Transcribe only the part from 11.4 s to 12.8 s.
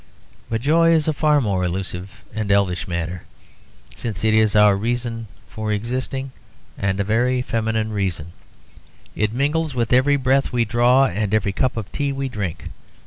cup of tea we drink.